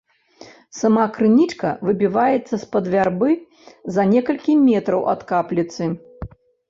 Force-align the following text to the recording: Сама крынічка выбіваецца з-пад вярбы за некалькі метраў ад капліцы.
Сама 0.77 1.03
крынічка 1.17 1.69
выбіваецца 1.89 2.55
з-пад 2.63 2.85
вярбы 2.95 3.29
за 3.99 4.03
некалькі 4.15 4.51
метраў 4.67 5.01
ад 5.13 5.21
капліцы. 5.35 5.83